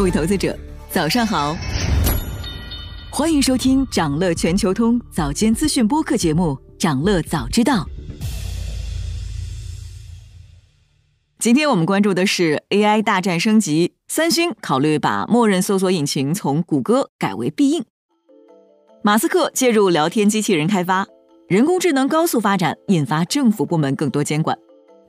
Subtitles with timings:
[0.00, 1.54] 各位投资者，早上好，
[3.10, 7.84] 欢迎收听长乐全球通早间资讯播客节目《长乐早知道》。
[11.38, 17.84] 今天我们关注的是 AI 大战升级，三星考虑把默认搜索引擎从谷歌改为必应。
[19.02, 21.06] 马斯克介入聊天机器人开发，
[21.46, 24.56] 人工智能高速发展引发政府部门更多监管。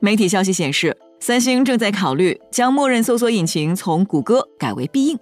[0.00, 5.16] 媒体消息显示，三星正在考虑将默认搜索引擎从谷歌改为必应。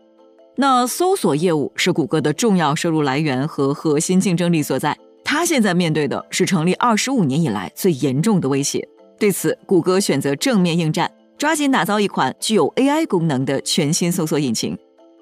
[0.57, 8.83] 那搜索业务是谷歌的重要收入来源和核心竞争力所在，它现在面对的是成立二十五年以来最严重的威胁。
[9.19, 14.75] 对此，谷歌选择正面应战，抓紧打造一款具有 AI 功能的全新搜索引擎。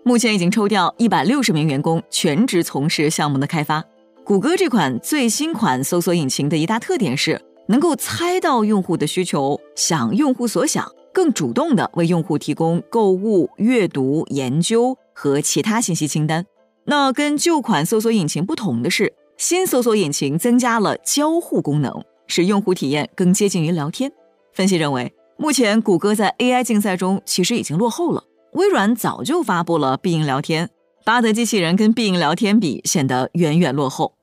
[0.05, 3.83] 目前已经抽调一百六十名员工全职从事项目的开发。
[4.22, 16.44] 谷歌这款最新款搜索引擎的一大特点是能够猜到用户的需求，想用户所想，更主动地为用户提供购物、阅读、研究和其他信息清单。
[16.84, 24.10] 那跟旧款搜索引擎不同的是，新搜索引擎增加了交互功能，使用户体验更接近于聊天。
[24.55, 28.25] 分析认为，目前谷歌在 AI 竞赛中其实已经落后了。
[28.55, 30.70] 微软早就发布了必应聊天，
[31.05, 34.14] 巴德机器人跟必应聊天比显得远远落后。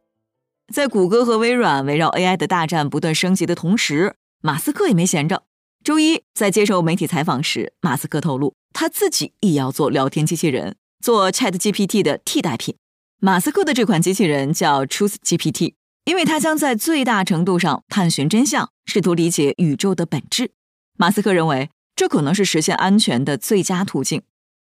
[0.74, 5.44] 在谷歌和微软围绕 AI 的大战不断升级的同时，马斯克也没闲着。
[5.84, 12.76] 周一在接受媒体采访时，马斯克透露他自己也要做聊天机器人，做 ChatGPT 的替代品。
[13.20, 15.74] 马斯克的这款机器人叫 TruthGPT，
[16.06, 20.52] 因为它将在最大程度上探寻真相，试图理解宇宙的本质。
[20.98, 21.70] 马斯克认为。
[21.98, 24.22] 这可能是实现安全的最佳途径，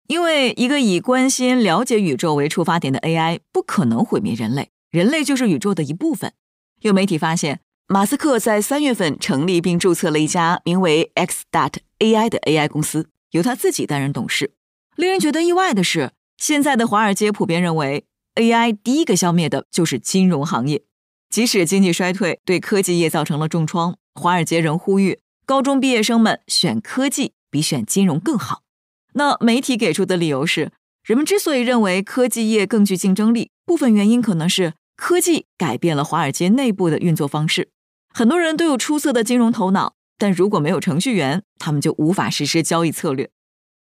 [0.08, 6.34] 因为一个以关心了解宇宙为出发点的 AI 不可能毁灭人类，人类就是宇宙的一部分。
[6.82, 14.52] 有媒体发现，马斯克在三月份成立并注册了一家名为 Xdot AI 的 AI 公司，由他自己担任董事。
[14.94, 18.04] 令人觉得意外的是，现在的华尔街普遍认为
[18.34, 20.82] ，AI 第一个消灭的就是金融行业。
[21.30, 25.20] 即使经济衰退对科技业造成了重创，华尔街仍呼吁。
[25.46, 28.60] 高中毕业生们选科技比选金融更好。
[29.14, 30.70] 那媒体给出的理由是，
[31.02, 37.70] 人们之所以认为科技业更具竞争力，部分原因可能是科技改变了华尔街内部的运作方式。
[38.12, 43.30] 很多人都有出色的金融头脑，但如果没有程序员，他们就无法实施交易策略。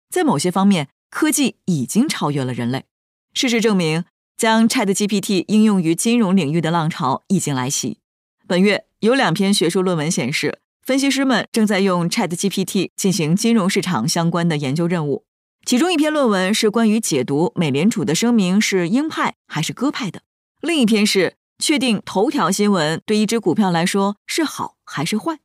[0.09, 2.85] 在某些方面，科技已经超越了人类。
[3.33, 4.05] 事实证明，
[4.35, 7.99] 将 ChatGPT 应用于金融领域的浪潮已经来袭。
[8.47, 10.59] 本月有两篇学术论文显示。
[10.83, 15.25] 分析师们正在用 ChatGPT 进行金融市场相关的研究任务，
[15.63, 20.23] 其中一篇论文是关于解读美联储的声明是鹰派还是鸽派的，
[20.61, 25.39] 另一篇是确定头条新闻对一只股票来说是好还是坏。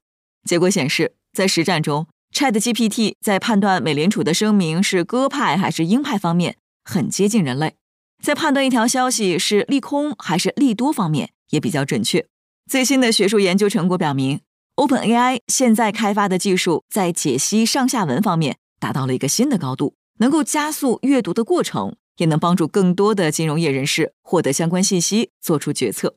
[0.45, 7.77] 结果显示，在实战中，ChatGPT 在判断美联储的声明是鸽派还是鹰派方面很接近人类，
[8.23, 12.27] 在判断一条消息是利空还是利多方面也比较准确。
[12.71, 14.41] 最新的学术研究成果表明。
[14.77, 26.17] OpenAI 现在开发的技术在解析上下文方面达到了一个新的高度，能够加速阅读的过程，也能帮助更多的金融业人士获得相关信息，做出决策。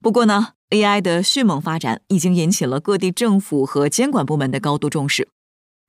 [0.00, 5.28] 不过呢，AI 的迅猛发展已经引起了各地政府和监管部门的高度重视。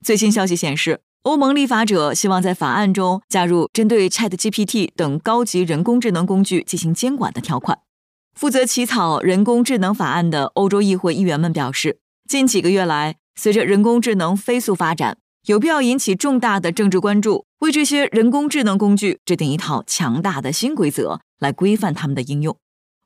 [0.05, 7.79] 最新消息显示，欧盟立法者希望在法案中加入针对 ChatGPT 等高级人工智能工具进行监管的条款。
[8.33, 11.99] 负责起草人工智能法案的欧洲议会议员们表示。
[12.29, 22.57] 近几个月来，随着人工智能飞速发展，有必要引起重大的政治关注，为这些人工智能工具制定一套强大的新规则，来规范他们的应用。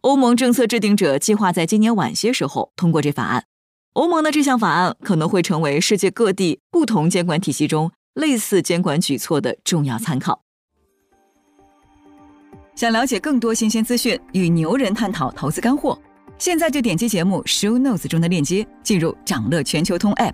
[0.02, 3.46] 欧盟政策制定者计划在今年晚些时候通过这法案。
[3.94, 10.42] 欧盟的这项法案可能会成为世界各地不同监管体系中类似监管举措的重要参考。
[12.76, 15.98] 想了解更多新鲜资讯，与牛人探讨投资干货。
[16.40, 20.34] 现在就点击节目 show notes 中的链接，进入掌乐全球通 app。